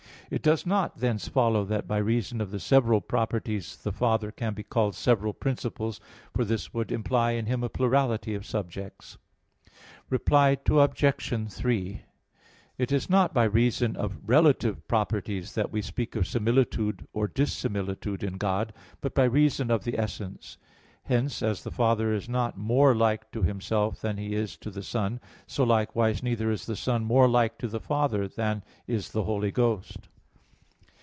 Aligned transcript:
It 0.33 0.41
does 0.41 0.65
not 0.65 0.99
thence 0.99 1.27
follow 1.27 1.65
that 1.65 1.89
by 1.89 1.97
reason 1.97 2.39
of 2.39 2.51
the 2.51 2.59
several 2.61 3.01
properties 3.01 3.75
the 3.75 3.91
Father 3.91 4.31
can 4.31 4.53
be 4.53 4.63
called 4.63 4.95
several 4.95 5.33
principles, 5.33 5.99
for 6.33 6.45
this 6.45 6.73
would 6.73 6.89
imply 6.89 7.31
in 7.31 7.47
Him 7.47 7.65
a 7.65 7.69
plurality 7.69 8.33
of 8.33 8.45
subjects. 8.45 9.17
Reply 10.09 10.55
Obj. 10.69 11.51
3: 11.53 12.01
It 12.77 12.91
is 12.93 13.09
not 13.09 13.33
by 13.33 13.43
reason 13.43 13.97
of 13.97 14.21
relative 14.25 14.87
properties 14.87 15.53
that 15.55 15.69
we 15.69 15.81
speak 15.81 16.15
of 16.15 16.25
similitude 16.25 17.05
or 17.11 17.27
dissimilitude 17.27 18.23
in 18.23 18.37
God, 18.37 18.71
but 19.01 19.13
by 19.13 19.25
reason 19.25 19.69
of 19.69 19.83
the 19.83 19.99
essence. 19.99 20.57
Hence, 21.03 21.41
as 21.43 21.61
the 21.65 21.71
Father 21.71 22.13
is 22.13 22.29
not 22.29 22.57
more 22.57 22.95
like 22.95 23.29
to 23.31 23.43
Himself 23.43 23.99
than 23.99 24.15
He 24.15 24.33
is 24.33 24.55
to 24.59 24.71
the 24.71 24.81
Son; 24.83 25.19
so 25.45 25.65
likewise 25.65 26.23
neither 26.23 26.49
is 26.51 26.67
the 26.67 26.77
Son 26.77 27.03
more 27.03 27.27
like 27.27 27.57
to 27.57 27.67
the 27.67 27.81
Father 27.81 28.29
than 28.29 28.63
is 28.87 29.11
the 29.11 29.23
Holy 29.23 29.51
Ghost. 29.51 30.07